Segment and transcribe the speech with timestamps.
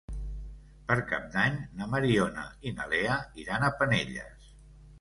[0.91, 4.53] Per Cap d'Any na Mariona i na Lea iran a Penelles.